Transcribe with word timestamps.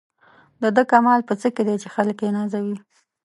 د 0.61 0.63
ده 0.75 0.83
کمال 0.91 1.19
په 1.27 1.33
څه 1.41 1.47
کې 1.55 1.63
دی 1.67 1.75
چې 1.81 1.87
خلک 1.95 2.17
یې 2.25 2.29
نازوي. 2.37 2.77